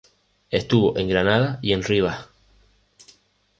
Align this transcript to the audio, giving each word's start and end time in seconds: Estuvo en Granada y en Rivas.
Estuvo 0.49 0.97
en 0.97 1.07
Granada 1.09 1.59
y 1.61 1.73
en 1.73 1.83
Rivas. 1.83 2.25